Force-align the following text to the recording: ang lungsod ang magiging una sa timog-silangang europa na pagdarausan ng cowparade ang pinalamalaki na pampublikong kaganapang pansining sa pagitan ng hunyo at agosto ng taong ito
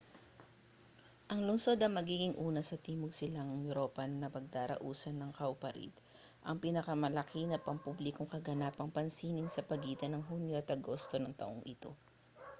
ang 1.31 1.41
lungsod 1.47 1.77
ang 1.81 1.93
magiging 1.97 2.33
una 2.47 2.61
sa 2.65 2.81
timog-silangang 2.87 3.61
europa 3.69 4.01
na 4.09 4.27
pagdarausan 4.35 5.15
ng 5.21 5.31
cowparade 5.39 5.97
ang 6.47 6.57
pinalamalaki 6.63 7.41
na 7.47 7.61
pampublikong 7.67 8.29
kaganapang 8.35 8.89
pansining 8.95 9.45
sa 9.51 9.65
pagitan 9.69 10.11
ng 10.17 10.23
hunyo 10.29 10.55
at 10.57 10.73
agosto 10.75 11.15
ng 11.21 11.33
taong 11.39 11.61
ito 11.73 11.91